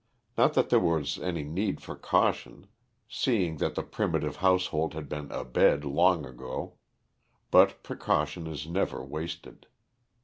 Not 0.35 0.55
that 0.55 0.69
there 0.69 0.79
was 0.79 1.19
any 1.19 1.43
need 1.43 1.79
for 1.79 1.95
caution, 1.95 2.65
seeing 3.07 3.57
that 3.57 3.75
the 3.75 3.83
primitive 3.83 4.37
household 4.37 4.95
had 4.95 5.07
been 5.07 5.31
abed 5.31 5.85
long 5.85 6.25
ago. 6.25 6.79
But 7.51 7.83
precaution 7.83 8.47
is 8.47 8.65
never 8.65 9.05
wasted. 9.05 9.67